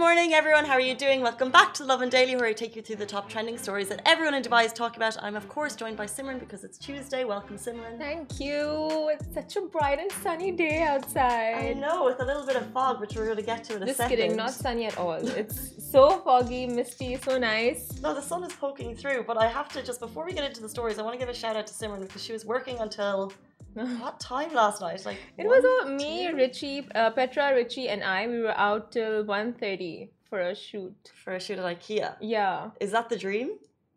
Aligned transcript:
Good 0.00 0.06
morning, 0.06 0.32
everyone. 0.32 0.64
How 0.64 0.72
are 0.72 0.80
you 0.80 0.94
doing? 0.94 1.20
Welcome 1.20 1.50
back 1.50 1.74
to 1.74 1.84
Lovin 1.84 2.08
Daily, 2.08 2.34
where 2.34 2.46
I 2.46 2.54
take 2.54 2.74
you 2.74 2.80
through 2.80 2.96
the 2.96 3.04
top 3.04 3.28
trending 3.28 3.58
stories 3.58 3.90
that 3.90 4.00
everyone 4.06 4.32
in 4.32 4.42
Dubai 4.42 4.64
is 4.64 4.72
talking 4.72 4.96
about. 4.96 5.22
I'm, 5.22 5.36
of 5.36 5.46
course, 5.46 5.76
joined 5.76 5.98
by 5.98 6.06
Simran 6.06 6.40
because 6.40 6.64
it's 6.64 6.78
Tuesday. 6.78 7.24
Welcome, 7.24 7.58
Simran. 7.58 7.98
Thank 7.98 8.40
you. 8.40 9.10
It's 9.12 9.26
such 9.34 9.56
a 9.56 9.60
bright 9.66 9.98
and 9.98 10.10
sunny 10.10 10.52
day 10.52 10.80
outside. 10.84 11.54
I 11.54 11.74
know, 11.74 12.06
with 12.06 12.18
a 12.18 12.24
little 12.24 12.46
bit 12.46 12.56
of 12.56 12.66
fog, 12.72 12.98
which 13.02 13.14
we're 13.14 13.26
going 13.26 13.36
to 13.36 13.42
get 13.42 13.62
to 13.64 13.76
in 13.76 13.82
a 13.82 13.86
Just 13.86 13.98
second. 13.98 14.16
kidding, 14.16 14.36
not 14.36 14.52
sunny 14.52 14.86
at 14.86 14.96
all. 14.96 15.12
It's 15.42 15.58
so 15.92 16.20
foggy, 16.20 16.66
misty, 16.66 17.16
so 17.16 17.36
nice. 17.36 18.00
No, 18.00 18.14
the 18.14 18.22
sun 18.22 18.42
is 18.44 18.54
poking 18.54 18.96
through, 18.96 19.24
but 19.26 19.36
I 19.36 19.48
have 19.48 19.68
to 19.74 19.82
just 19.82 20.00
before 20.00 20.24
we 20.24 20.32
get 20.32 20.44
into 20.44 20.62
the 20.62 20.68
stories, 20.76 20.98
I 20.98 21.02
want 21.02 21.12
to 21.12 21.18
give 21.18 21.28
a 21.28 21.34
shout 21.34 21.56
out 21.56 21.66
to 21.66 21.74
Simran 21.74 22.00
because 22.00 22.24
she 22.24 22.32
was 22.32 22.46
working 22.46 22.78
until 22.78 23.34
what 23.74 24.18
time 24.18 24.52
last 24.52 24.80
night? 24.80 25.04
Like 25.06 25.18
It 25.38 25.46
was 25.46 25.64
all 25.64 25.92
me, 25.92 26.28
two? 26.28 26.36
Richie, 26.36 26.86
uh, 26.94 27.10
Petra, 27.10 27.54
Richie, 27.54 27.88
and 27.88 28.02
I. 28.02 28.26
We 28.26 28.40
were 28.40 28.58
out 28.58 28.90
till 28.90 29.24
1.30 29.24 29.89
for 30.28 30.40
a 30.40 30.54
shoot. 30.66 30.96
for 31.24 31.32
a 31.38 31.40
shoot 31.44 31.58
at 31.62 31.66
IKEA. 31.76 32.08
Yeah. 32.36 32.70
Is 32.84 32.90
that 32.96 33.06
the 33.12 33.18
dream? 33.26 33.48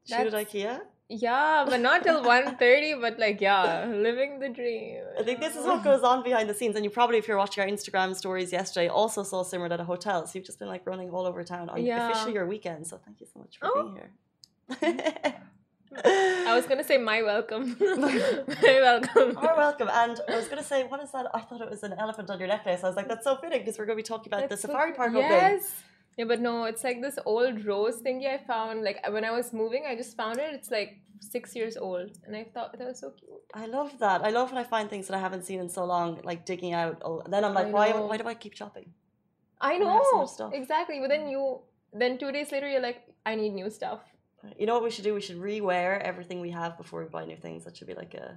Shoot 0.10 0.28
at 0.28 0.32
That's- 0.32 0.54
IKEA. 0.54 0.76
Yeah, 1.10 1.66
but 1.70 1.80
not 1.88 2.02
till 2.06 2.20
1.30, 2.34 3.00
but 3.04 3.14
like, 3.20 3.40
yeah, 3.50 3.86
living 4.08 4.32
the 4.44 4.50
dream. 4.60 5.02
I 5.20 5.22
think 5.28 5.38
this 5.46 5.56
is 5.60 5.64
what 5.70 5.84
goes 5.90 6.02
on 6.12 6.24
behind 6.24 6.50
the 6.52 6.56
scenes, 6.60 6.76
and 6.78 6.84
you 6.86 6.90
probably, 7.00 7.18
if 7.22 7.28
you're 7.28 7.38
watching 7.46 7.62
our 7.64 7.70
Instagram 7.76 8.16
stories 8.16 8.50
yesterday, 8.60 8.88
also 8.88 9.22
saw 9.32 9.44
Simran 9.44 9.72
at 9.78 9.82
a 9.86 9.88
hotel. 9.94 10.26
So 10.26 10.32
you've 10.36 10.46
just 10.52 10.60
been 10.62 10.70
like 10.76 10.84
running 10.92 11.10
all 11.16 11.26
over 11.30 11.44
town 11.44 11.66
on 11.70 11.78
Yeah. 11.86 12.10
officially 12.10 12.34
your 12.40 12.48
weekend. 12.54 12.88
So 12.88 12.96
thank 13.06 13.20
you 13.22 13.28
so 13.32 13.38
much 13.44 13.54
for 13.60 13.68
Oh. 13.68 13.74
being 13.84 13.96
here. 14.00 15.36
I 16.50 16.56
was 16.56 16.66
gonna 16.66 16.84
say 16.92 16.98
my 16.98 17.22
welcome. 17.22 17.66
my 17.80 18.16
welcome. 18.88 19.30
You're 19.44 19.58
welcome. 19.66 19.90
And 20.02 20.20
I 20.28 20.36
was 20.42 20.48
going 20.48 20.58
to 20.64 20.68
say, 20.74 20.80
what 20.92 21.00
is 21.04 21.12
that? 21.12 21.28
I 21.34 21.42
thought 21.42 21.62
it 21.62 21.70
was 21.70 21.84
an 21.84 21.94
elephant 21.94 22.30
on 22.32 22.40
your 22.40 22.48
necklace. 22.48 22.84
I 22.84 22.88
was 22.88 22.96
like, 22.96 23.08
that's 23.08 23.24
so 23.24 23.36
fitting 23.36 23.60
because 23.60 23.78
we're 23.78 23.86
going 23.86 23.98
to 23.98 24.04
be 24.04 24.08
talking 24.14 24.30
about 24.34 24.50
That's 24.50 24.62
the 24.64 24.68
so 24.68 24.74
safari 24.74 24.94
park 24.94 25.10
opening. 25.10 25.30
Yes. 25.30 25.84
Yeah, 26.18 26.26
but 26.26 26.40
no, 26.42 26.66
it's 26.66 26.84
like 26.84 27.02
this 27.02 27.18
old 27.26 27.66
rose 27.66 28.02
thingy 28.02 28.28
I 28.28 28.38
found. 28.38 28.84
Like 28.84 29.00
uh, 29.08 29.12
when 29.12 29.26
I 29.26 29.32
was 29.32 29.52
moving, 29.54 29.86
I 29.88 29.96
just 29.96 30.16
found 30.16 30.40
it. 30.40 30.54
It's 30.54 30.70
like 30.70 31.02
six 31.20 31.56
years 31.56 31.76
old, 31.78 32.12
and 32.26 32.36
I 32.36 32.44
thought 32.54 32.78
that 32.78 32.88
was 32.88 33.00
so 33.00 33.12
cute. 33.12 33.32
I 33.54 33.66
love 33.66 33.98
that. 34.00 34.24
I 34.24 34.30
love 34.30 34.52
when 34.52 34.60
I 34.60 34.64
find 34.64 34.90
things 34.90 35.08
that 35.08 35.16
I 35.16 35.20
haven't 35.20 35.46
seen 35.46 35.60
in 35.60 35.70
so 35.70 35.86
long, 35.86 36.20
like 36.24 36.46
digging 36.46 36.74
out. 36.74 37.02
Then 37.30 37.44
I'm 37.44 37.54
like, 37.54 37.72
why? 37.74 37.92
Why 37.92 38.18
do 38.18 38.28
I 38.28 38.36
keep 38.36 38.54
shopping? 38.54 38.94
I 39.64 39.80
When 39.80 39.88
I 39.88 40.02
so 40.12 40.50
know 40.50 40.52
exactly. 40.52 41.00
But 41.00 41.10
then 41.10 41.30
you, 41.30 41.62
then 41.94 42.18
two 42.18 42.32
days 42.32 42.52
later, 42.52 42.70
you're 42.70 42.82
like, 42.82 43.02
I 43.26 43.36
need 43.36 43.54
new 43.54 43.70
stuff, 43.70 44.02
You 44.60 44.66
know 44.68 44.74
what 44.74 44.84
we 44.84 44.92
should 44.92 45.06
do? 45.06 45.14
We 45.14 45.22
should 45.22 45.38
rewear 45.38 46.02
everything 46.02 46.42
we 46.42 46.52
have 46.52 46.78
before 46.78 47.02
we 47.02 47.08
buy 47.10 47.26
new 47.26 47.38
things. 47.38 47.64
That 47.64 47.78
should 47.78 47.88
be 47.88 47.94
like 47.94 48.14
a, 48.14 48.36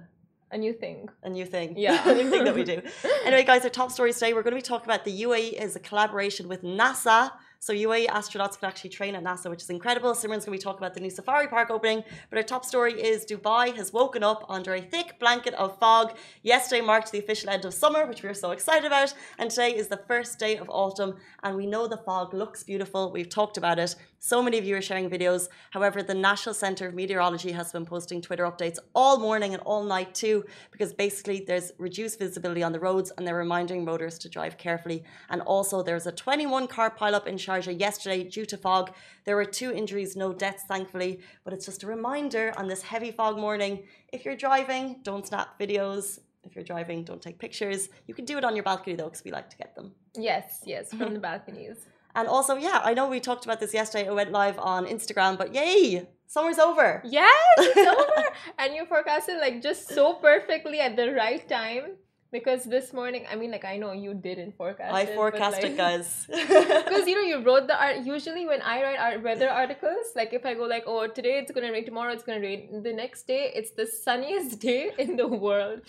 a 0.51 0.57
new 0.57 0.71
thing. 0.71 1.09
a 1.23 1.29
new 1.29 1.45
thing. 1.45 1.73
Yeah. 1.77 2.07
a 2.09 2.15
new 2.15 2.29
thing 2.29 2.45
that 2.45 2.55
we 2.55 2.63
do. 2.63 2.81
Anyway, 3.25 3.43
guys, 3.43 3.63
our 3.65 3.69
top 3.69 3.91
stories 3.91 4.15
today. 4.17 4.33
We're 4.33 4.43
going 4.43 4.55
to 4.57 4.61
be 4.63 4.69
talking 4.73 4.85
about 4.89 5.03
the 5.03 5.21
UAE 5.23 5.61
is 5.61 5.75
a 5.75 5.81
collaboration 5.81 6.47
with 6.47 6.63
NASA. 6.63 7.31
So 7.59 7.73
UAE 7.73 8.07
astronauts 8.07 8.59
can 8.59 8.67
actually 8.69 8.91
train 8.91 9.15
at 9.15 9.23
NASA, 9.23 9.49
which 9.49 9.63
is 9.63 9.69
incredible. 9.69 10.11
Simran's 10.11 10.45
going 10.45 10.45
to 10.45 10.51
be 10.51 10.57
talking 10.57 10.79
about 10.79 10.93
the 10.93 10.99
new 10.99 11.09
safari 11.09 11.47
park 11.47 11.69
opening. 11.69 12.03
But 12.29 12.37
our 12.37 12.43
top 12.43 12.63
story 12.63 12.93
is 12.93 13.25
Dubai 13.25 13.75
has 13.75 13.91
woken 13.91 14.23
up 14.23 14.45
under 14.49 14.73
a 14.75 14.81
thick 14.81 15.19
blanket 15.19 15.53
of 15.55 15.77
fog. 15.79 16.15
Yesterday 16.43 16.81
marked 16.81 17.11
the 17.11 17.19
official 17.19 17.49
end 17.49 17.65
of 17.65 17.73
summer, 17.73 18.05
which 18.05 18.23
we 18.23 18.29
are 18.29 18.33
so 18.33 18.51
excited 18.51 18.85
about. 18.85 19.13
And 19.39 19.49
today 19.49 19.75
is 19.75 19.87
the 19.87 20.01
first 20.07 20.39
day 20.39 20.57
of 20.57 20.69
autumn. 20.69 21.15
And 21.43 21.55
we 21.55 21.65
know 21.65 21.87
the 21.87 21.97
fog 21.97 22.33
looks 22.33 22.63
beautiful. 22.63 23.11
We've 23.11 23.29
talked 23.29 23.57
about 23.57 23.79
it. 23.79 23.95
So 24.19 24.41
many 24.41 24.57
of 24.57 24.65
you 24.65 24.75
are 24.75 24.81
sharing 24.81 25.09
videos. 25.09 25.47
However, 25.69 26.01
the 26.01 26.15
National 26.15 26.55
Centre 26.55 26.87
of 26.87 26.95
Meteorology 26.95 27.51
has 27.51 27.71
been 27.71 27.85
posting 27.85 28.19
Twitter 28.19 28.45
updates 28.45 28.79
all 28.95 29.19
morning 29.19 29.53
and 29.53 29.61
all 29.61 29.83
night 29.83 30.15
too, 30.15 30.43
because 30.71 30.91
basically 30.91 31.43
there's 31.45 31.71
reduced 31.77 32.17
visibility 32.17 32.63
on 32.63 32.71
the 32.71 32.79
roads 32.79 33.11
and 33.15 33.27
they're 33.27 33.35
reminding 33.35 33.85
motorists 33.85 34.19
to 34.23 34.29
drive 34.29 34.57
carefully. 34.57 35.03
And 35.29 35.41
also, 35.41 35.83
there's 35.83 36.07
a 36.07 36.11
21 36.11 36.67
car 36.67 36.89
pileup 36.89 37.27
in 37.27 37.35
Sharjah 37.35 37.79
yesterday 37.79 38.23
due 38.23 38.45
to 38.47 38.57
fog. 38.57 38.93
There 39.23 39.35
were 39.35 39.45
two 39.45 39.71
injuries, 39.71 40.15
no 40.15 40.33
deaths, 40.33 40.63
thankfully. 40.67 41.19
But 41.43 41.53
it's 41.53 41.67
just 41.67 41.83
a 41.83 41.87
reminder 41.87 42.53
on 42.57 42.67
this 42.67 42.81
heavy 42.81 43.11
fog 43.11 43.37
morning 43.37 43.83
if 44.11 44.25
you're 44.25 44.35
driving, 44.35 44.99
don't 45.03 45.27
snap 45.27 45.59
videos. 45.59 46.19
If 46.43 46.55
you're 46.55 46.63
driving, 46.63 47.03
don't 47.03 47.21
take 47.21 47.37
pictures. 47.37 47.89
You 48.07 48.13
can 48.13 48.25
do 48.25 48.37
it 48.37 48.45
on 48.45 48.55
your 48.55 48.63
balcony 48.63 48.95
though, 48.95 49.05
because 49.05 49.23
we 49.23 49.31
like 49.31 49.49
to 49.51 49.57
get 49.57 49.75
them. 49.75 49.91
Yes, 50.15 50.61
yes, 50.65 50.89
from 50.93 51.13
the 51.13 51.19
balconies. 51.29 51.85
And 52.17 52.27
also, 52.27 52.55
yeah, 52.55 52.81
I 52.83 52.95
know 52.95 53.07
we 53.07 53.19
talked 53.19 53.45
about 53.45 53.59
this 53.59 53.75
yesterday. 53.75 54.07
It 54.07 54.15
went 54.15 54.31
live 54.31 54.57
on 54.57 54.87
Instagram, 54.87 55.37
but 55.37 55.53
yay, 55.53 56.07
summer's 56.25 56.57
over. 56.57 57.03
Yes, 57.05 57.31
it's 57.59 57.77
over, 58.01 58.29
and 58.57 58.73
you 58.73 58.87
forecasted 58.87 59.37
like 59.39 59.61
just 59.61 59.89
so 59.89 60.15
perfectly 60.15 60.79
at 60.79 60.95
the 60.95 61.13
right 61.13 61.47
time. 61.47 61.83
Because 62.31 62.63
this 62.63 62.91
morning, 62.91 63.25
I 63.31 63.35
mean, 63.35 63.51
like 63.51 63.65
I 63.65 63.77
know 63.77 63.91
you 63.91 64.15
didn't 64.15 64.57
forecast. 64.57 64.93
I 64.93 65.01
it, 65.01 65.05
but, 65.09 65.15
forecasted, 65.15 65.63
like, 65.63 65.77
guys. 65.77 66.25
Because 66.29 67.07
you 67.07 67.15
know 67.15 67.27
you 67.33 67.45
wrote 67.45 67.67
the 67.67 67.79
art. 67.79 67.99
Usually 67.99 68.47
when 68.47 68.63
I 68.63 68.81
write 68.81 68.99
art, 68.99 69.23
weather 69.23 69.49
articles, 69.49 70.07
like 70.15 70.33
if 70.33 70.43
I 70.43 70.55
go 70.55 70.63
like, 70.63 70.85
oh 70.87 71.05
today 71.07 71.37
it's 71.37 71.51
gonna 71.51 71.71
rain, 71.71 71.85
tomorrow 71.85 72.11
it's 72.13 72.23
gonna 72.23 72.41
rain, 72.41 72.81
the 72.81 72.93
next 72.93 73.27
day 73.27 73.51
it's 73.53 73.71
the 73.71 73.85
sunniest 73.85 74.59
day 74.59 74.91
in 74.97 75.17
the 75.17 75.27
world. 75.27 75.81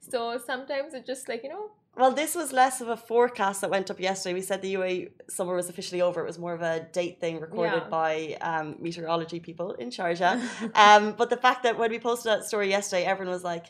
So 0.00 0.38
sometimes 0.38 0.94
it's 0.94 1.06
just 1.06 1.28
like 1.28 1.42
you 1.44 1.50
know. 1.50 1.72
Well, 1.96 2.12
this 2.12 2.34
was 2.34 2.52
less 2.52 2.80
of 2.80 2.88
a 2.88 2.96
forecast 2.96 3.60
that 3.60 3.70
went 3.70 3.90
up 3.90 4.00
yesterday. 4.00 4.34
We 4.34 4.42
said 4.42 4.62
the 4.62 4.74
UAE 4.74 5.10
summer 5.28 5.54
was 5.54 5.68
officially 5.68 6.00
over. 6.02 6.20
It 6.20 6.26
was 6.26 6.38
more 6.38 6.54
of 6.54 6.62
a 6.62 6.88
date 6.92 7.20
thing 7.20 7.40
recorded 7.40 7.82
Yeah. 7.84 7.88
by 7.88 8.36
um, 8.40 8.76
meteorology 8.80 9.40
people 9.40 9.72
in 9.72 9.90
Sharjah. 9.90 10.40
um, 10.74 11.14
but 11.16 11.30
the 11.30 11.36
fact 11.36 11.62
that 11.62 11.78
when 11.78 11.90
we 11.90 11.98
posted 11.98 12.32
that 12.32 12.44
story 12.44 12.68
yesterday, 12.68 13.04
everyone 13.04 13.32
was 13.32 13.44
like, 13.44 13.66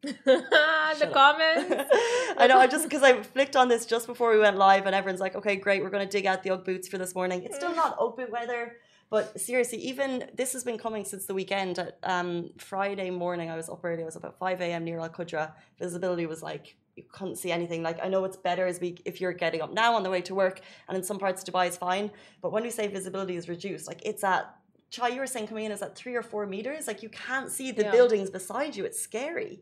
the 0.02 1.10
comments. 1.12 1.74
I 2.38 2.46
know, 2.48 2.58
I 2.58 2.68
just 2.68 2.84
because 2.84 3.02
I 3.02 3.20
flicked 3.22 3.56
on 3.56 3.68
this 3.68 3.84
just 3.84 4.06
before 4.06 4.30
we 4.32 4.38
went 4.38 4.56
live, 4.56 4.86
and 4.86 4.94
everyone's 4.94 5.20
like, 5.20 5.34
okay, 5.34 5.56
great, 5.56 5.82
we're 5.82 5.90
going 5.90 6.06
to 6.06 6.10
dig 6.10 6.24
out 6.24 6.42
the 6.44 6.50
Ugg 6.50 6.64
boots 6.64 6.86
for 6.88 6.98
this 6.98 7.14
morning. 7.14 7.42
It's 7.42 7.56
still 7.56 7.74
not 7.74 7.96
open 7.98 8.28
weather, 8.30 8.76
but 9.10 9.40
seriously, 9.40 9.78
even 9.78 10.30
this 10.34 10.52
has 10.52 10.62
been 10.62 10.78
coming 10.78 11.04
since 11.04 11.26
the 11.26 11.34
weekend. 11.34 11.80
At, 11.80 11.98
um, 12.04 12.50
Friday 12.58 13.10
morning, 13.10 13.50
I 13.50 13.56
was 13.56 13.68
up 13.68 13.80
early, 13.82 14.02
I 14.02 14.06
was 14.06 14.16
up 14.16 14.24
at 14.24 14.38
5 14.38 14.60
a.m. 14.60 14.84
near 14.84 15.00
Al 15.00 15.08
Qudra. 15.08 15.52
Visibility 15.80 16.26
was 16.26 16.42
like, 16.44 16.76
you 16.98 17.04
can't 17.18 17.36
see 17.42 17.50
anything. 17.58 17.80
Like, 17.88 17.98
I 18.04 18.08
know 18.12 18.22
it's 18.28 18.40
better 18.50 18.64
as 18.72 18.76
we, 18.84 18.88
if 19.10 19.14
you're 19.20 19.36
getting 19.44 19.60
up 19.64 19.72
now 19.72 19.90
on 19.98 20.02
the 20.06 20.12
way 20.14 20.22
to 20.28 20.34
work, 20.44 20.56
and 20.86 20.92
in 20.98 21.02
some 21.10 21.18
parts 21.24 21.38
of 21.42 21.44
Dubai 21.48 21.64
is 21.72 21.76
fine, 21.88 22.06
but 22.42 22.50
when 22.54 22.62
we 22.68 22.70
say 22.78 22.84
visibility 23.00 23.36
is 23.40 23.48
reduced, 23.54 23.86
like 23.90 24.02
it's 24.10 24.24
at 24.34 24.44
Chai, 24.94 25.08
you 25.14 25.20
were 25.20 25.26
saying 25.34 25.46
coming 25.50 25.66
in 25.66 25.72
is 25.72 25.82
at 25.88 25.92
three 26.00 26.14
or 26.20 26.22
four 26.32 26.44
meters. 26.54 26.82
Like 26.90 27.00
you 27.06 27.10
can't 27.26 27.50
see 27.58 27.68
the 27.78 27.84
Yeah. 27.86 27.96
buildings 27.96 28.28
beside 28.38 28.72
you. 28.76 28.82
It's 28.88 29.00
scary. 29.10 29.54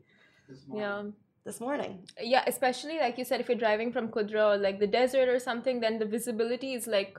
yeah. 0.82 1.02
This 1.48 1.60
morning. 1.66 1.92
Yeah, 2.34 2.42
especially 2.52 2.96
like 3.04 3.14
you 3.18 3.24
said, 3.30 3.38
if 3.42 3.46
you're 3.48 3.62
driving 3.66 3.90
from 3.92 4.04
Qudra 4.14 4.44
or 4.52 4.56
like 4.66 4.78
the 4.84 4.90
desert 5.00 5.28
or 5.34 5.38
something, 5.48 5.76
then 5.84 5.94
the 6.02 6.08
visibility 6.16 6.70
is 6.78 6.84
like 6.96 7.12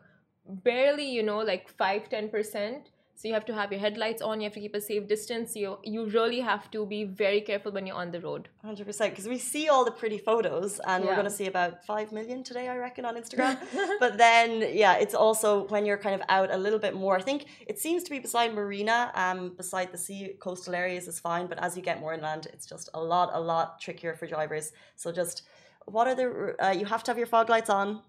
barely, 0.70 1.08
you 1.18 1.24
know, 1.30 1.40
like 1.52 1.64
5 1.70 2.10
10%. 2.10 2.82
So 3.18 3.28
you 3.28 3.34
have 3.34 3.46
to 3.46 3.54
have 3.56 3.72
your 3.72 3.82
headlights 3.82 4.22
on, 4.22 4.40
you 4.40 4.44
have 4.44 4.54
to 4.54 4.60
keep 4.60 4.76
a 4.76 4.80
safe 4.80 5.08
distance. 5.08 5.56
You 5.56 5.80
you 5.84 6.06
really 6.06 6.40
have 6.40 6.70
to 6.70 6.86
be 6.86 7.04
very 7.04 7.42
careful 7.42 7.72
when 7.72 7.88
you're 7.88 7.96
on 7.96 8.12
the 8.12 8.22
road. 8.22 8.48
Hundred 8.64 8.86
percent, 8.86 9.12
because 9.12 9.28
we 9.28 9.40
see 9.40 9.70
all 9.70 9.84
the 9.84 9.96
pretty 10.02 10.20
photos, 10.20 10.80
and 10.86 11.04
we're 11.04 11.16
going 11.16 11.32
to 11.32 11.38
see 11.40 11.48
about 11.48 11.84
five 11.84 12.12
million 12.12 12.44
today, 12.44 12.68
I 12.68 12.78
reckon, 12.78 13.06
on 13.06 13.16
Instagram. 13.16 13.58
but 14.00 14.20
then, 14.20 14.70
yeah, 14.84 14.98
it's 14.98 15.16
also 15.16 15.68
when 15.70 15.84
you're 15.88 15.98
kind 15.98 16.14
of 16.14 16.22
out 16.30 16.54
a 16.54 16.58
little 16.58 16.78
bit 16.78 16.94
more. 16.94 17.18
I 17.18 17.24
think 17.24 17.48
it 17.66 17.80
seems 17.80 18.04
to 18.04 18.12
be 18.12 18.20
beside 18.20 18.54
Marina, 18.54 19.12
um, 19.16 19.56
beside 19.58 19.92
the 19.92 19.98
sea, 19.98 20.36
coastal 20.40 20.76
areas 20.76 21.08
is 21.08 21.20
fine, 21.20 21.48
but 21.48 21.58
as 21.58 21.76
you 21.76 21.82
get 21.82 22.00
more 22.00 22.14
inland, 22.14 22.46
it's 22.54 22.68
just 22.68 22.88
a 22.94 23.02
lot, 23.02 23.32
a 23.34 23.40
lot 23.40 23.82
trickier 23.82 24.14
for 24.14 24.28
drivers. 24.28 24.74
So 24.96 25.12
just, 25.12 25.42
what 25.86 26.06
are 26.08 26.14
the? 26.14 26.56
Uh, 26.64 26.70
you 26.70 26.86
have 26.86 27.04
to 27.06 27.12
have 27.12 27.18
your 27.18 27.32
fog 27.36 27.50
lights 27.50 27.72
on. 27.72 28.02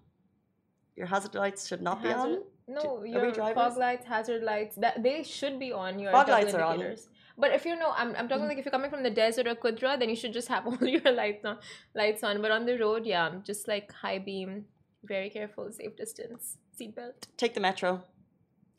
Your 0.99 1.07
hazard 1.07 1.33
lights 1.33 1.65
should 1.65 1.81
not 1.81 2.03
be 2.03 2.09
on. 2.09 2.41
No, 2.67 2.99
we 3.01 3.11
your 3.11 3.33
fog 3.33 3.77
lights, 3.77 4.05
hazard 4.05 4.43
lights, 4.43 4.75
that 4.75 5.01
they 5.01 5.23
should 5.23 5.57
be 5.57 5.71
on 5.71 5.97
your 5.97 6.11
Fog 6.11 6.27
lights 6.27 6.53
are 6.53 6.61
on. 6.61 6.73
indicators. 6.75 7.07
But 7.37 7.51
if 7.53 7.65
you 7.65 7.75
know, 7.77 7.93
I'm, 7.95 8.13
I'm 8.17 8.27
talking 8.27 8.43
mm. 8.43 8.49
like 8.49 8.57
if 8.57 8.65
you're 8.65 8.77
coming 8.77 8.91
from 8.91 9.01
the 9.01 9.09
desert 9.09 9.47
or 9.47 9.55
Qudra, 9.55 9.97
then 9.97 10.09
you 10.09 10.15
should 10.15 10.33
just 10.33 10.49
have 10.49 10.67
all 10.69 10.77
your 10.95 11.11
lights 11.21 11.45
on. 11.45 11.57
Lights 11.95 12.21
on. 12.23 12.41
But 12.41 12.51
on 12.51 12.65
the 12.65 12.77
road, 12.77 13.05
yeah, 13.05 13.31
just 13.45 13.69
like 13.69 13.93
high 13.93 14.19
beam, 14.19 14.65
very 15.05 15.29
careful, 15.29 15.71
safe 15.71 15.95
distance, 15.95 16.57
seatbelt. 16.77 17.27
Take 17.37 17.53
the 17.53 17.61
metro. 17.61 18.03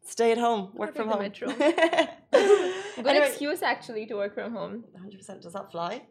Stay 0.05 0.31
at 0.32 0.38
home. 0.38 0.70
Work 0.75 0.94
from 0.94 1.08
home. 1.08 1.22
metro. 1.22 1.49
Good 1.58 2.08
Anyway- 2.32 3.28
excuse 3.28 3.62
actually 3.62 4.05
to 4.06 4.14
work 4.14 4.34
from 4.34 4.52
home. 4.52 4.84
100%. 4.94 5.40
Does 5.40 5.55
that 5.55 5.70
fly? 5.72 6.02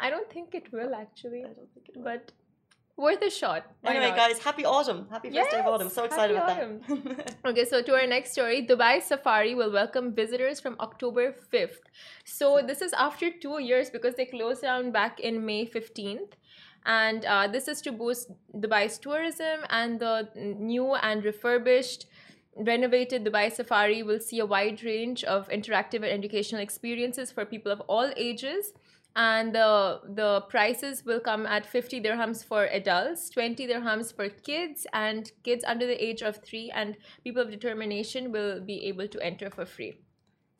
I 0.00 0.10
don't 0.10 0.28
think 0.28 0.54
it 0.56 0.72
will 0.72 0.94
actually, 0.94 1.44
I 1.44 1.52
don't 1.52 1.72
think 1.72 1.90
it 1.90 1.96
will. 1.96 2.04
but 2.04 2.32
worth 2.96 3.22
a 3.22 3.30
shot. 3.30 3.66
Why 3.80 3.92
Anyway, 3.92 4.08
not? 4.08 4.16
guys, 4.16 4.38
happy 4.38 4.64
autumn. 4.64 5.06
Happy 5.10 5.30
first 5.30 5.50
day 5.50 5.60
of 5.60 5.66
autumn. 5.66 5.88
So 5.88 6.04
excited 6.04 6.36
about 6.36 6.58
that. 6.86 7.34
Okay, 7.46 7.64
so 7.64 7.82
to 7.82 7.94
our 7.94 8.06
next 8.06 8.32
story, 8.32 8.66
Dubai 8.66 9.02
Safari 9.02 9.54
will 9.54 9.72
welcome 9.72 10.14
visitors 10.14 10.60
from 10.60 10.76
October 10.80 11.34
5th. 11.52 11.84
So 12.24 12.60
this 12.66 12.80
is 12.80 12.92
after 12.92 13.30
two 13.30 13.58
years 13.60 13.90
because 13.90 14.14
they 14.14 14.26
closed 14.26 14.62
down 14.62 14.92
back 14.92 15.20
in 15.20 15.44
May 15.44 15.66
15th. 15.66 16.32
And 16.86 17.24
uh, 17.24 17.48
this 17.48 17.66
is 17.66 17.80
to 17.82 17.92
boost 17.92 18.30
Dubai's 18.54 18.98
tourism 18.98 19.64
and 19.70 19.98
the 19.98 20.28
new 20.36 20.94
and 20.94 21.24
refurbished 21.24 22.06
renovated 22.56 23.24
Dubai 23.24 23.50
Safari 23.52 24.02
will 24.02 24.20
see 24.20 24.38
a 24.38 24.46
wide 24.46 24.84
range 24.84 25.24
of 25.24 25.48
interactive 25.48 26.02
and 26.04 26.12
educational 26.12 26.60
experiences 26.60 27.32
for 27.32 27.44
people 27.44 27.72
of 27.72 27.80
all 27.88 28.12
ages. 28.16 28.72
And 29.16 29.54
the 29.54 30.00
the 30.08 30.40
prices 30.48 31.04
will 31.04 31.20
come 31.20 31.46
at 31.46 31.66
50 31.66 32.00
dirhams 32.00 32.44
for 32.44 32.66
adults, 32.66 33.30
20 33.30 33.68
dirhams 33.68 34.12
for 34.14 34.28
kids, 34.28 34.86
and 34.92 35.30
kids 35.44 35.64
under 35.64 35.86
the 35.86 36.04
age 36.04 36.22
of 36.22 36.38
three 36.38 36.70
and 36.74 36.96
people 37.22 37.42
of 37.42 37.50
determination 37.50 38.32
will 38.32 38.60
be 38.60 38.84
able 38.86 39.06
to 39.06 39.22
enter 39.22 39.50
for 39.50 39.64
free. 39.64 40.00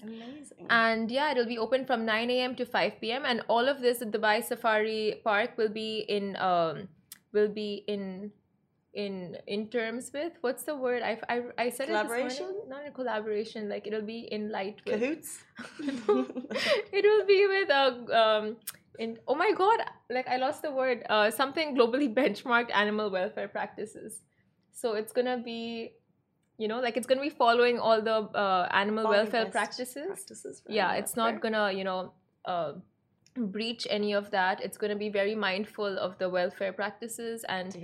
Amazing. 0.03 0.67
And 0.71 1.11
yeah, 1.11 1.33
it'll 1.33 1.47
be 1.47 1.59
open 1.59 1.85
from 1.85 2.05
9 2.05 2.31
a.m. 2.31 2.55
to 2.57 2.65
5 2.65 3.01
p.m. 3.01 3.25
And 3.25 3.43
all 3.49 3.69
of 3.69 3.81
this 3.81 4.03
at 4.03 4.13
Dubai 4.13 4.45
Safari 4.45 5.21
Park 5.25 5.57
will 5.57 5.69
be 5.71 6.05
in 6.09 6.37
um 6.37 6.89
will 7.33 7.49
be 7.49 7.85
in 7.89 8.31
in 8.95 9.37
in 9.47 9.69
terms 9.69 10.11
with 10.15 10.33
what's 10.41 10.65
the 10.65 10.75
word? 10.77 11.03
I 11.03 11.19
I, 11.29 11.43
I 11.59 11.71
said 11.71 11.89
Collaboration? 11.89 12.27
it 12.27 12.31
this 12.31 12.41
morning. 12.41 12.69
Not 12.69 12.87
in 12.87 12.93
collaboration 12.93 13.69
like 13.69 13.87
it'll 13.87 14.03
be 14.03 14.29
in 14.31 14.51
light 14.51 14.81
with 14.87 15.01
Cahoots? 15.01 15.39
it 16.93 17.05
will 17.05 17.27
be 17.27 17.47
with 17.47 17.71
a 17.71 17.87
um 18.23 18.57
in 18.99 19.19
oh 19.27 19.35
my 19.35 19.51
god 19.53 19.81
like 20.11 20.29
I 20.29 20.37
lost 20.37 20.63
the 20.63 20.71
word 20.71 21.05
uh 21.11 21.31
something 21.31 21.77
globally 21.77 22.13
benchmarked 22.21 22.73
animal 22.73 23.11
welfare 23.11 23.49
practices. 23.49 24.23
So 24.73 24.95
it's 24.95 25.13
gonna 25.13 25.39
be 25.39 25.93
you 26.59 26.69
know 26.69 26.81
like 26.81 26.97
it's 26.97 27.07
gonna 27.07 27.21
be 27.21 27.31
following 27.31 27.79
all 27.79 28.01
the 28.01 28.15
uh, 28.15 28.69
animal 28.71 29.05
Following 29.05 29.23
welfare 29.23 29.47
practices. 29.47 30.07
practices 30.07 30.63
yeah 30.69 30.87
animal 30.91 31.03
it's 31.03 31.17
not 31.17 31.41
gonna 31.41 31.73
you 31.73 31.83
know 31.83 32.13
uh, 32.45 32.75
breach 33.37 33.87
any 33.91 34.13
of 34.13 34.31
that. 34.31 34.63
It's 34.63 34.77
gonna 34.77 34.97
be 34.97 35.09
very 35.09 35.35
mindful 35.35 35.99
of 35.99 36.19
the 36.19 36.29
welfare 36.29 36.73
practices 36.73 37.43
to 37.43 37.51
and 37.51 37.77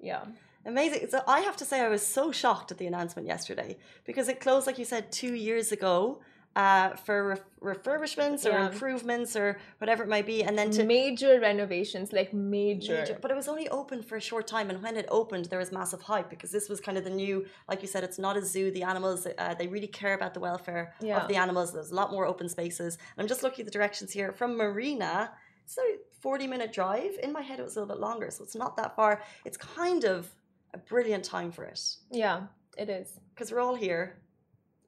yeah 0.00 0.24
Amazing. 0.66 1.08
So 1.10 1.22
I 1.28 1.40
have 1.40 1.56
to 1.58 1.64
say, 1.64 1.80
I 1.80 1.88
was 1.88 2.04
so 2.04 2.32
shocked 2.32 2.72
at 2.72 2.78
the 2.78 2.86
announcement 2.86 3.26
yesterday 3.28 3.78
because 4.04 4.28
it 4.28 4.40
closed, 4.40 4.66
like 4.66 4.78
you 4.78 4.84
said, 4.84 5.12
two 5.12 5.34
years 5.34 5.70
ago 5.72 6.20
uh, 6.56 6.96
for 6.96 7.38
re- 7.60 7.74
refurbishments 7.74 8.46
or 8.46 8.48
Yeah. 8.50 8.68
improvements 8.68 9.36
or 9.36 9.58
whatever 9.76 10.02
it 10.04 10.08
might 10.08 10.24
be, 10.24 10.42
and 10.42 10.56
then 10.58 10.70
to 10.70 10.84
major 10.84 11.38
renovations 11.38 12.14
like 12.14 12.32
major, 12.32 12.94
major- 13.00 13.18
But 13.20 13.30
it 13.30 13.34
was 13.36 13.46
only 13.46 13.68
open 13.68 14.02
for 14.02 14.16
a 14.16 14.20
short 14.22 14.46
time, 14.46 14.70
and 14.70 14.82
when 14.82 14.96
it 14.96 15.04
opened, 15.10 15.44
there 15.46 15.58
was 15.58 15.70
massive 15.70 16.00
hype 16.00 16.30
because 16.30 16.50
this 16.52 16.70
was 16.70 16.80
kind 16.80 16.96
of 16.96 17.04
the 17.04 17.10
new, 17.10 17.44
like 17.68 17.82
you 17.82 17.88
said, 17.88 18.04
it's 18.04 18.18
not 18.18 18.38
a 18.38 18.42
zoo. 18.42 18.70
The 18.70 18.84
animals, 18.84 19.26
uh, 19.26 19.52
they 19.54 19.66
really 19.68 19.86
care 19.86 20.14
about 20.14 20.32
the 20.32 20.40
welfare 20.40 20.94
Yeah. 21.00 21.20
of 21.20 21.28
the 21.28 21.36
animals. 21.36 21.74
There's 21.74 21.90
a 21.90 21.94
lot 21.94 22.10
more 22.10 22.24
open 22.24 22.48
spaces. 22.48 22.94
And 22.94 23.22
I'm 23.22 23.28
just 23.28 23.42
looking 23.42 23.60
at 23.64 23.66
the 23.70 23.78
directions 23.78 24.10
here 24.12 24.32
from 24.32 24.56
Marina. 24.56 25.32
It's 25.66 25.76
a 25.76 25.98
40 26.20 26.46
minute 26.46 26.72
drive. 26.72 27.18
In 27.22 27.32
my 27.34 27.42
head, 27.42 27.60
it 27.60 27.64
was 27.64 27.76
a 27.76 27.80
little 27.80 27.94
bit 27.94 28.00
longer, 28.00 28.30
so 28.30 28.42
it's 28.42 28.56
not 28.56 28.76
that 28.78 28.96
far. 28.96 29.20
It's 29.44 29.58
kind 29.58 30.04
of 30.04 30.34
a 30.76 30.78
brilliant 30.92 31.24
time 31.24 31.50
for 31.56 31.64
it 31.64 31.80
yeah 32.10 32.38
it 32.76 32.88
is 32.88 33.08
because 33.34 33.52
we're 33.52 33.60
all 33.60 33.74
here. 33.74 34.04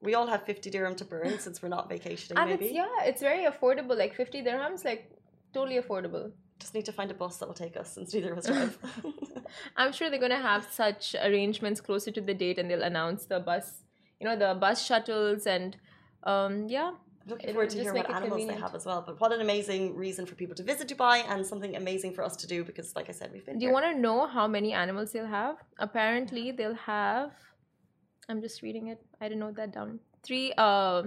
We 0.01 0.15
all 0.15 0.29
have 0.29 0.43
50 0.45 0.71
dirham 0.71 0.95
to 0.97 1.05
burn 1.05 1.39
since 1.47 1.61
we're 1.63 1.69
not 1.79 1.89
vacationing, 1.89 2.39
and 2.39 2.51
maybe. 2.51 2.67
it's 2.67 2.75
yeah 2.75 3.09
it's 3.09 3.23
very 3.31 3.45
affordable 3.53 3.97
like 3.99 4.15
50 4.15 4.43
dirhams 4.43 4.85
like 4.85 5.11
totally 5.53 5.79
affordable 5.81 6.31
Just 6.61 6.75
need 6.75 6.85
to 6.91 6.93
find 6.93 7.11
a 7.11 7.15
bus 7.15 7.39
that 7.39 7.47
will 7.49 7.61
take 7.65 7.77
us 7.77 7.89
since 7.95 8.15
neither 8.15 8.33
of 8.33 8.39
us 8.39 8.47
drive. 8.47 8.79
i'm 9.77 9.93
sure 9.93 10.11
they're 10.11 10.21
gonna 10.27 10.47
have 10.53 10.65
such 10.71 11.17
arrangements 11.29 11.81
closer 11.81 12.11
to 12.11 12.21
the 12.21 12.35
date 12.35 12.59
and 12.59 12.71
they'll 12.71 12.83
announce 12.93 13.25
the 13.33 13.41
bus 13.41 13.67
you 14.21 14.25
know 14.27 14.37
the 14.37 14.55
bus 14.65 14.85
shuttles 14.85 15.47
and 15.47 15.77
um 16.25 16.69
yeah 16.69 16.93
Looking 17.29 17.51
forward 17.53 17.71
to 17.71 17.83
hear 17.83 17.95
what 17.95 18.11
animals 18.11 18.47
they 18.47 18.55
have 18.55 18.75
as 18.75 18.85
well. 18.87 19.03
But 19.07 19.21
what 19.21 19.33
an 19.33 19.41
amazing 19.41 19.95
reason 19.97 20.25
for 20.27 20.35
people 20.35 20.57
to 20.57 20.63
visit 20.63 20.89
Dubai 20.89 21.17
and 21.29 21.47
something 21.47 21.77
amazing 21.77 22.13
for 22.15 22.23
us 22.25 22.35
to 22.37 22.47
do 22.47 22.65
because, 22.65 22.97
like 22.97 23.09
I 23.09 23.13
said, 23.13 23.31
we've 23.33 23.45
been 23.45 23.59
Do 23.59 23.67
you 23.67 23.73
want 23.73 23.87
to 23.93 24.01
know 24.07 24.27
how 24.27 24.47
many 24.47 24.73
animals 24.73 25.13
they'll 25.13 25.27
have? 25.27 25.57
Apparently, 25.79 26.53
they'll 26.53 26.83
have. 26.97 27.33
I'm 28.29 28.41
just 28.41 28.63
reading 28.63 28.89
it. 28.89 29.01
I 29.21 29.29
didn't 29.29 29.41
note 29.41 29.57
that 29.57 29.73
down. 29.73 30.01
Three, 30.23 30.53
uh, 30.57 31.05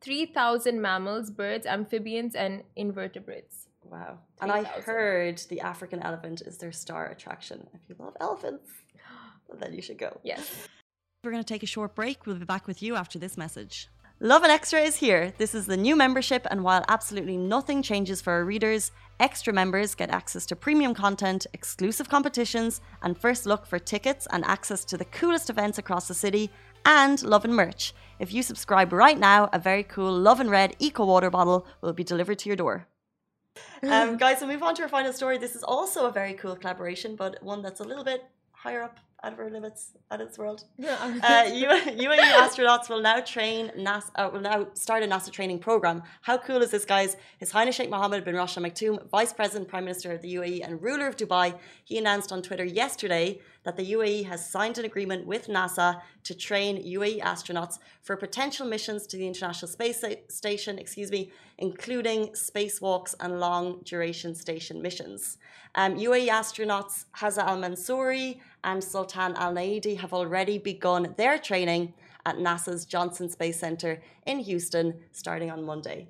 three 0.00 0.26
thousand 0.26 0.80
mammals, 0.80 1.30
birds, 1.30 1.66
amphibians, 1.66 2.34
and 2.34 2.62
invertebrates. 2.76 3.68
Wow. 3.84 4.18
And 4.40 4.50
I 4.50 4.62
3,000. 4.62 4.82
heard 4.84 5.38
the 5.50 5.60
African 5.60 6.00
elephant 6.00 6.42
is 6.46 6.58
their 6.58 6.72
star 6.72 7.06
attraction. 7.08 7.66
If 7.74 7.88
you 7.88 7.96
love 7.98 8.16
elephants, 8.20 8.70
then 9.60 9.74
you 9.74 9.82
should 9.82 9.98
go. 9.98 10.20
Yes. 10.22 10.68
We're 11.24 11.30
going 11.30 11.42
to 11.42 11.52
take 11.54 11.62
a 11.62 11.66
short 11.66 11.94
break. 11.94 12.26
We'll 12.26 12.36
be 12.36 12.44
back 12.44 12.66
with 12.66 12.82
you 12.82 12.96
after 12.96 13.18
this 13.18 13.36
message. 13.36 13.88
Lovin 14.24 14.52
Extra 14.52 14.78
is 14.78 14.94
here. 14.94 15.32
This 15.38 15.52
is 15.52 15.66
the 15.66 15.76
new 15.76 15.96
membership, 15.96 16.46
and 16.48 16.62
while 16.62 16.84
absolutely 16.86 17.36
nothing 17.36 17.82
changes 17.82 18.20
for 18.20 18.32
our 18.34 18.44
readers, 18.44 18.92
extra 19.18 19.52
members 19.52 19.96
get 19.96 20.10
access 20.10 20.46
to 20.46 20.54
premium 20.54 20.94
content, 20.94 21.44
exclusive 21.54 22.08
competitions, 22.08 22.80
and 23.02 23.18
first 23.18 23.46
look 23.46 23.66
for 23.66 23.80
tickets 23.80 24.28
and 24.30 24.44
access 24.44 24.84
to 24.84 24.96
the 24.96 25.06
coolest 25.06 25.50
events 25.50 25.76
across 25.76 26.06
the 26.06 26.14
city, 26.14 26.52
and 26.86 27.20
Lovin 27.24 27.52
merch. 27.52 27.94
If 28.20 28.32
you 28.32 28.44
subscribe 28.44 28.92
right 28.92 29.18
now, 29.18 29.50
a 29.52 29.58
very 29.58 29.82
cool 29.82 30.16
Lovin 30.16 30.48
Red 30.48 30.76
Eco 30.78 31.04
Water 31.04 31.28
bottle 31.28 31.66
will 31.80 31.92
be 31.92 32.04
delivered 32.04 32.38
to 32.38 32.48
your 32.48 32.54
door. 32.54 32.86
Um, 33.82 34.16
guys, 34.16 34.40
we'll 34.40 34.50
move 34.50 34.62
on 34.62 34.76
to 34.76 34.82
our 34.82 34.88
final 34.88 35.12
story. 35.12 35.36
This 35.36 35.56
is 35.56 35.64
also 35.64 36.06
a 36.06 36.12
very 36.12 36.34
cool 36.34 36.54
collaboration, 36.54 37.16
but 37.16 37.42
one 37.42 37.60
that's 37.60 37.80
a 37.80 37.84
little 37.84 38.04
bit 38.04 38.24
higher 38.52 38.84
up 38.84 39.00
out 39.24 39.32
of 39.32 39.38
our 39.38 39.50
limits, 39.50 39.92
out 40.10 40.20
of 40.20 40.28
this 40.28 40.38
world. 40.38 40.64
Uh, 41.22 41.44
UAE 41.44 42.28
astronauts 42.42 42.88
will 42.88 43.00
now 43.00 43.20
train 43.20 43.70
NASA. 43.78 44.10
Uh, 44.14 44.28
will 44.32 44.40
now 44.40 44.66
start 44.74 45.02
a 45.02 45.06
NASA 45.06 45.30
training 45.30 45.58
program. 45.58 46.02
How 46.22 46.36
cool 46.38 46.60
is 46.62 46.70
this, 46.70 46.84
guys? 46.84 47.16
His 47.38 47.50
Highness 47.52 47.76
Sheikh 47.76 47.90
Mohammed 47.90 48.24
bin 48.24 48.34
Rashid 48.34 48.62
Al 48.62 48.70
Maktoum, 48.70 49.08
Vice 49.08 49.32
President, 49.32 49.68
Prime 49.68 49.84
Minister 49.84 50.12
of 50.12 50.22
the 50.22 50.34
UAE, 50.34 50.66
and 50.66 50.82
ruler 50.82 51.06
of 51.06 51.16
Dubai, 51.16 51.54
he 51.84 51.96
announced 51.98 52.32
on 52.32 52.42
Twitter 52.42 52.64
yesterday 52.64 53.40
that 53.64 53.76
the 53.76 53.92
UAE 53.92 54.24
has 54.26 54.48
signed 54.48 54.78
an 54.78 54.84
agreement 54.84 55.26
with 55.26 55.46
NASA 55.46 56.00
to 56.24 56.34
train 56.34 56.82
UAE 56.82 57.20
astronauts 57.20 57.78
for 58.02 58.16
potential 58.16 58.66
missions 58.66 59.06
to 59.06 59.16
the 59.16 59.26
International 59.26 59.68
Space 59.68 60.04
Station. 60.28 60.78
Excuse 60.78 61.10
me, 61.10 61.30
including 61.58 62.28
spacewalks 62.28 63.14
and 63.20 63.40
long 63.40 63.80
duration 63.84 64.34
station 64.34 64.82
missions. 64.82 65.38
Um, 65.74 65.96
UAE 65.96 66.28
astronauts 66.28 67.06
Hazza 67.16 67.44
Al 67.44 67.58
Mansouri 67.58 68.40
and 68.64 68.82
Sultan 68.82 69.34
Al 69.36 69.54
Neyadi 69.54 69.96
have 69.98 70.12
already 70.12 70.58
begun 70.58 71.14
their 71.16 71.38
training 71.38 71.94
at 72.26 72.36
NASA's 72.36 72.84
Johnson 72.84 73.28
Space 73.28 73.58
Center 73.58 74.00
in 74.26 74.38
Houston 74.40 74.94
starting 75.12 75.50
on 75.50 75.64
Monday. 75.64 76.08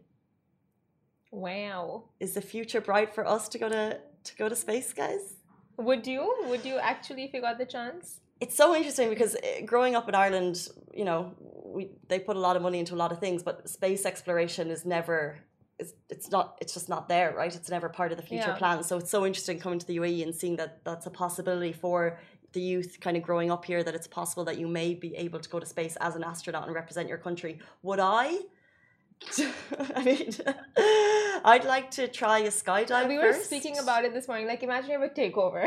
wow. 1.31 2.05
Is 2.21 2.35
the 2.35 2.43
future 2.43 2.81
bright 2.81 3.15
for 3.15 3.27
us 3.27 3.49
to 3.51 3.59
go 3.59 3.69
to 3.69 4.01
to 4.25 4.37
go 4.37 4.49
to 4.49 4.55
space, 4.55 4.93
guys? 4.93 5.42
Would 5.77 6.07
you? 6.07 6.35
Would 6.49 6.65
you 6.65 6.79
actually, 6.79 7.25
if 7.25 7.35
you 7.35 7.41
got 7.41 7.59
the 7.59 7.67
chance? 7.67 8.21
It's 8.41 8.57
so 8.57 8.75
interesting 8.75 9.09
because 9.09 9.37
uh, 9.37 9.65
growing 9.65 9.95
up 9.95 10.09
in 10.09 10.15
Ireland, 10.15 10.69
you 10.93 11.05
know, 11.05 11.33
we 11.65 11.91
they 12.09 12.19
put 12.19 12.37
a 12.37 12.41
lot 12.41 12.57
of 12.57 12.63
money 12.63 12.79
into 12.79 12.95
a 12.95 13.01
lot 13.05 13.13
of 13.13 13.19
things, 13.19 13.43
but 13.43 13.69
space 13.69 14.05
exploration 14.05 14.71
is 14.71 14.85
never 14.85 15.39
it's, 15.79 15.95
it's 16.11 16.31
not 16.31 16.59
it's 16.61 16.75
just 16.75 16.89
not 16.89 17.09
there, 17.09 17.35
right? 17.37 17.55
It's 17.55 17.71
never 17.71 17.89
part 17.89 18.13
of 18.13 18.19
the 18.19 18.25
future 18.25 18.49
Yeah. 18.51 18.57
plans. 18.57 18.87
So 18.87 18.99
it's 18.99 19.11
so 19.11 19.25
interesting 19.27 19.59
coming 19.59 19.79
to 19.79 19.87
the 19.87 19.97
UAE 19.99 20.23
and 20.23 20.35
seeing 20.35 20.57
that 20.57 20.85
that's 20.85 21.07
a 21.07 21.11
possibility 21.11 21.73
for 21.73 22.19
the 22.53 22.61
youth 22.61 22.99
kind 23.01 23.17
of 23.17 23.23
growing 23.23 23.51
up 23.51 23.65
here 23.65 23.83
that 23.83 23.95
it's 23.95 24.07
possible 24.07 24.45
that 24.45 24.59
you 24.59 24.69
may 24.69 24.95
be 24.95 25.17
able 25.17 25.41
to 25.41 25.49
go 25.49 25.59
to 25.59 25.67
space 25.67 25.97
as 25.97 26.17
an 26.17 26.23
astronaut 26.23 26.67
and 26.67 26.75
represent 26.75 27.09
your 27.09 27.19
country. 27.19 27.59
Would 27.83 28.01
I? 28.01 28.41
I 29.97 30.03
mean, 30.05 30.31
I'd 31.45 31.65
like 31.65 31.91
to 31.93 32.09
try 32.09 32.39
a 32.41 32.49
skydive. 32.49 33.09
we 33.09 33.19
were 33.19 33.33
first. 33.33 33.47
speaking 33.47 33.79
about 33.79 34.05
it 34.05 34.13
this 34.15 34.29
morning. 34.29 34.47
Like, 34.47 34.63
imagine 34.63 34.91
you 34.91 35.01
have 35.01 35.11
a 35.11 35.15
takeover. 35.15 35.63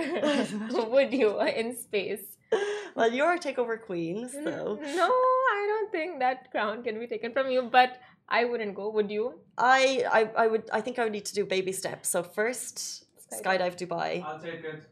Would 0.91 1.13
you 1.13 1.39
in 1.41 1.75
space? 1.75 2.38
Well, 2.95 3.12
you're 3.12 3.33
a 3.33 3.39
takeover 3.39 3.81
queen, 3.81 4.29
so 4.29 4.79
No, 5.01 5.09
I 5.57 5.62
don't 5.71 5.91
think 5.91 6.19
that 6.19 6.51
crown 6.51 6.83
can 6.83 7.00
be 7.00 7.07
taken 7.07 7.33
from 7.33 7.50
you. 7.50 7.63
But 7.63 8.00
I 8.29 8.45
wouldn't 8.45 8.75
go. 8.75 8.89
Would 8.89 9.12
you? 9.12 9.39
I, 9.57 10.05
I, 10.12 10.43
I 10.43 10.47
would. 10.47 10.69
I 10.71 10.81
think 10.81 11.00
I 11.00 11.03
would 11.03 11.12
need 11.12 11.25
to 11.25 11.35
do 11.35 11.45
baby 11.45 11.71
steps. 11.71 12.09
So 12.09 12.24
first, 12.24 13.05
Skydive. 13.31 13.41
skydive 13.41 13.75
Dubai. 13.77 14.24
I'll 14.24 14.39
take 14.39 14.63
it. 14.63 14.83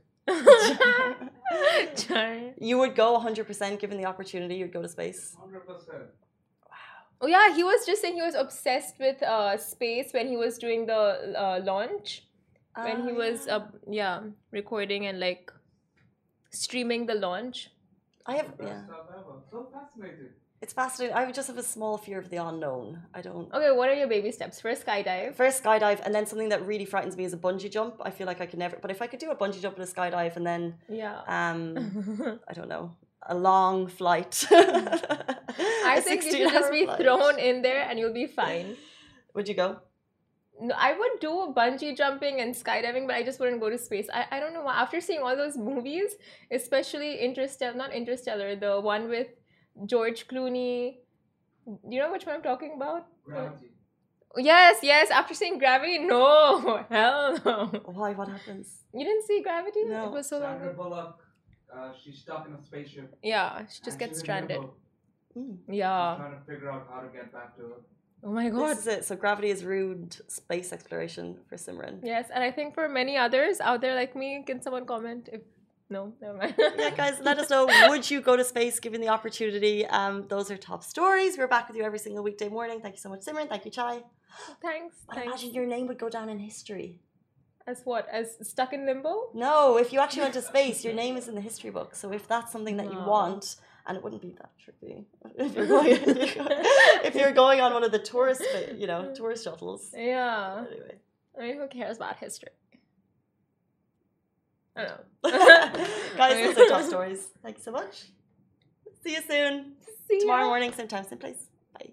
You 2.60 2.78
would 2.80 2.96
go 2.96 3.20
100% 3.20 3.80
given 3.80 3.98
the 3.98 4.06
opportunity. 4.06 4.56
You'd 4.56 4.74
go 4.74 4.82
to 4.82 4.88
space. 4.88 5.36
100%. 5.40 6.08
Oh 7.24 7.28
yeah, 7.28 7.56
he 7.56 7.64
was 7.64 7.86
just 7.86 8.02
saying 8.02 8.16
he 8.16 8.22
was 8.22 8.36
obsessed 8.36 9.00
with 9.00 9.24
uh, 9.24 9.56
space 9.58 10.12
when 10.12 10.28
he 10.28 10.36
was 10.36 10.58
doing 10.58 10.86
the 10.86 11.02
uh, 11.44 11.62
launch. 11.64 12.24
When 12.76 13.04
he 13.08 13.12
Ah, 13.14 13.16
was 13.24 13.48
yeah. 13.48 13.56
uh, 13.56 13.66
yeah 13.90 14.20
recording 14.52 15.06
and 15.06 15.20
like 15.22 15.52
streaming 16.52 17.06
the 17.06 17.16
launch. 17.16 17.70
I 18.26 18.36
have. 18.36 18.58
Best 18.58 18.70
Yeah, 18.70 18.86
stuff 18.86 19.06
ever. 19.20 19.36
So 19.52 19.68
fascinating. 19.72 20.30
it's 20.62 20.74
fascinating. 20.74 21.16
I 21.16 21.26
would 21.26 21.36
just 21.36 21.48
have 21.48 21.58
a 21.58 21.64
small 21.64 21.98
fear 21.98 22.20
of 22.20 22.30
the 22.30 22.38
unknown. 22.38 23.00
I 23.14 23.22
don't. 23.22 23.54
Okay, 23.54 23.72
what 23.72 23.90
are 23.90 23.94
your 24.02 24.08
baby 24.08 24.32
steps? 24.32 24.60
First 24.62 24.86
skydive. 24.86 25.36
First 25.36 25.64
skydive, 25.64 26.00
and 26.06 26.14
then 26.16 26.26
something 26.26 26.50
that 26.50 26.66
really 26.66 26.86
frightens 26.86 27.16
me 27.16 27.24
is 27.26 27.34
a 27.34 27.38
bungee 27.38 27.72
jump. 27.72 28.02
I 28.02 28.12
feel 28.12 28.28
like 28.28 28.42
I 28.42 28.46
could 28.46 28.60
never. 28.60 28.78
But 28.82 28.92
if 28.92 29.02
I 29.02 29.08
could 29.08 29.20
do 29.20 29.32
a 29.32 29.36
bungee 29.36 29.62
jump 29.62 29.76
and 29.78 29.88
a 29.88 29.92
skydive, 29.96 30.36
and 30.36 30.46
then 30.46 30.76
Yeah. 30.90 31.22
um, 31.28 32.40
I 32.50 32.54
don't 32.54 32.70
know, 32.70 32.96
a 33.36 33.36
long 33.36 33.88
flight. 33.88 34.46
I 35.86 36.00
think 36.02 36.24
you 36.26 36.32
should 36.32 36.52
just 36.52 36.72
be 36.72 36.86
thrown 36.86 37.40
in 37.40 37.62
there 37.62 37.84
and 37.90 38.00
you'll 38.00 38.14
be 38.14 38.28
fine. 38.28 38.78
Would 39.34 39.48
you 39.48 39.56
go? 39.56 39.80
No, 40.62 40.76
I 40.78 40.94
would 40.94 41.20
do 41.20 41.52
bungee 41.58 41.98
jumping 41.98 42.40
and 42.40 42.54
skydiving, 42.54 43.08
but 43.08 43.16
I 43.16 43.24
just 43.24 43.40
wouldn't 43.40 43.60
go 43.60 43.72
to 43.72 43.78
space. 43.78 44.08
I, 44.14 44.26
I 44.32 44.40
don't 44.40 44.54
know 44.54 44.62
why. 44.62 44.76
After 44.76 45.02
seeing 45.02 45.22
all 45.22 45.36
those 45.36 45.58
movies, 45.58 46.16
especially 46.52 47.18
Interstellar, 47.20 47.76
not 47.76 47.92
Interstellar, 47.92 48.56
the 48.56 48.80
one 48.80 49.10
with 49.10 49.28
George 49.88 50.28
Clooney. 50.28 50.98
Do 51.66 51.96
you 51.96 52.00
know 52.00 52.12
which 52.12 52.28
one 52.28 52.36
I'm 52.36 52.44
talking 52.44 52.74
about? 52.76 53.08
Gravity. 53.26 53.72
Yes, 54.38 54.78
yes. 54.82 55.12
After 55.12 55.34
seeing 55.34 55.58
Gravity, 55.60 56.00
no, 56.00 56.84
hell 56.90 57.40
no. 57.46 57.66
Why? 57.86 58.14
What 58.14 58.30
happens? 58.30 58.84
You 58.94 59.06
didn't 59.06 59.26
see 59.26 59.42
Gravity? 59.42 59.84
No. 59.86 60.06
It 60.06 60.12
was 60.12 60.30
so 60.30 60.40
Sandra 60.40 60.70
ago. 60.72 60.84
Bullock, 60.84 61.20
uh, 61.76 61.92
she's 62.02 62.20
stuck 62.20 62.48
in 62.48 62.54
a 62.54 62.62
spaceship. 62.62 63.16
Yeah, 63.24 63.66
she 63.68 63.84
just 63.84 64.00
gets 64.00 64.14
she's 64.14 64.20
in 64.20 64.26
stranded. 64.26 64.60
Limbo. 65.36 65.52
Mm. 65.54 65.58
Yeah. 65.68 66.16
She's 66.16 66.20
trying 66.22 66.40
to 66.40 66.46
figure 66.46 66.70
out 66.72 66.88
how 66.92 67.00
to 67.02 67.08
get 67.08 67.32
back 67.34 67.56
to 67.58 67.62
Earth. 67.64 67.84
Oh 68.26 68.32
my 68.32 68.50
god. 68.50 68.72
This 68.72 68.80
is 68.80 68.88
it. 68.88 69.06
So 69.06 69.16
gravity 69.16 69.50
has 69.50 69.64
ruined 69.66 70.22
space 70.28 70.72
exploration 70.72 71.38
for 71.50 71.58
Simran. 71.58 72.00
Yes, 72.04 72.30
and 72.34 72.42
I 72.44 72.52
think 72.52 72.74
for 72.74 72.88
many 72.88 73.18
others 73.18 73.60
out 73.60 73.82
there 73.82 73.96
like 73.96 74.16
me, 74.16 74.44
can 74.46 74.62
someone 74.62 74.86
comment 74.86 75.30
if 75.32 75.42
no, 75.90 76.14
never 76.22 76.38
mind. 76.38 76.56
yeah, 76.78 76.90
guys, 76.92 77.20
let 77.22 77.38
us 77.38 77.50
know. 77.50 77.68
Would 77.90 78.10
you 78.10 78.22
go 78.22 78.36
to 78.36 78.44
space 78.44 78.80
given 78.80 79.00
the 79.02 79.10
opportunity? 79.10 79.86
Um, 79.86 80.26
those 80.28 80.50
are 80.50 80.58
top 80.58 80.84
stories. 80.84 81.38
We're 81.38 81.48
back 81.48 81.68
with 81.68 81.78
you 81.78 81.84
every 81.84 82.00
single 82.00 82.24
weekday 82.24 82.50
morning. 82.50 82.80
Thank 82.82 82.96
you 82.96 83.02
so 83.02 83.10
much, 83.10 83.20
Simran. 83.22 83.48
Thank 83.50 83.66
you, 83.66 83.72
Chai. 83.72 84.02
Thanks. 84.62 84.96
I 85.10 85.16
Thanks. 85.16 85.28
imagine 85.28 85.54
your 85.54 85.66
name 85.68 85.86
would 85.88 86.00
go 86.00 86.10
down 86.10 86.30
in 86.30 86.40
history. 86.40 87.00
As 87.68 87.82
what? 87.84 88.08
As 88.12 88.38
stuck 88.42 88.74
in 88.74 88.86
limbo? 88.86 89.30
No, 89.34 89.78
if 89.78 89.94
you 89.94 90.00
actually 90.00 90.24
went 90.24 90.34
to 90.34 90.42
space, 90.54 90.84
your 90.84 90.94
name 90.94 91.16
is 91.16 91.28
in 91.28 91.36
the 91.36 91.42
history 91.42 91.70
book. 91.70 91.96
So 91.96 92.12
if 92.12 92.28
that's 92.28 92.52
something 92.52 92.78
that 92.78 92.88
you 92.88 93.00
No. 93.00 93.08
want, 93.08 93.56
and 93.86 93.98
it 93.98 94.04
wouldn't 94.04 94.22
be 94.22 94.36
that 94.40 94.52
tricky 94.58 95.06
if 95.38 95.56
you're 95.56 95.68
going, 95.68 95.92
if 95.98 97.16
you're 97.16 97.32
going 97.34 97.60
on 97.62 97.74
one 97.74 97.84
of 97.84 97.92
the 97.92 98.00
tourist, 98.00 98.44
you 98.78 98.88
know, 98.88 99.14
tourist 99.14 99.44
shuttles. 99.44 99.90
Yeah. 99.96 100.66
Anyway. 100.72 100.96
I 101.38 101.42
mean, 101.42 101.58
who 101.58 101.68
cares 101.68 101.98
about 101.98 102.18
history? 102.18 102.50
I 104.76 104.86
don't 104.86 104.92
know. 104.92 105.88
Guys, 106.18 106.56
those 106.56 106.66
are 106.66 106.70
top 106.70 106.84
stories. 106.84 107.28
Thank 107.42 107.58
you 107.58 107.64
so 107.64 107.72
much. 107.72 108.06
See 109.04 109.12
you 109.12 109.22
soon. 109.22 109.74
See 110.08 110.16
you. 110.16 110.22
Tomorrow 110.22 110.44
ya. 110.44 110.48
morning, 110.48 110.72
same 110.74 110.88
time, 110.88 111.06
same 111.06 111.20
place. 111.20 111.48
Bye. 111.74 111.90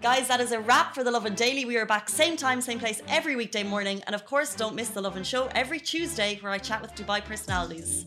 Guys, 0.00 0.28
that 0.28 0.40
is 0.40 0.52
a 0.52 0.60
wrap 0.60 0.94
for 0.94 1.04
the 1.04 1.10
Lovin 1.10 1.34
Daily. 1.34 1.64
We 1.64 1.76
are 1.76 1.86
back 1.86 2.08
same 2.08 2.36
time, 2.36 2.60
same 2.60 2.78
place 2.78 3.02
every 3.08 3.36
weekday 3.36 3.62
morning. 3.62 4.02
And 4.06 4.14
of 4.14 4.24
course, 4.24 4.54
don't 4.54 4.74
miss 4.74 4.88
the 4.90 5.02
Lovin 5.02 5.24
Show 5.24 5.48
every 5.54 5.80
Tuesday 5.80 6.38
where 6.40 6.52
I 6.52 6.58
chat 6.58 6.80
with 6.80 6.94
Dubai 6.94 7.24
personalities. 7.24 8.06